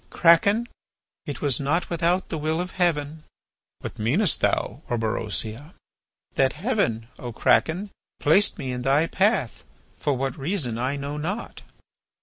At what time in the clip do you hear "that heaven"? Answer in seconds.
6.33-7.07